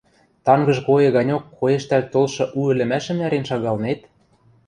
[0.45, 3.99] Тангыж коэ ганьок коэштӓлт толшы у ӹлӹмӓшӹм ӓрен шагалнет?